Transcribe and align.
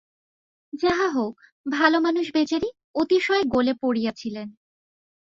যাহা 0.73 1.07
হউক, 1.09 1.35
ভালোমানুষ 1.65 2.25
বেচারি 2.33 2.69
অতিশয় 2.95 3.43
গোলে 3.45 3.73
পড়িয়াছিলেন। 3.81 4.47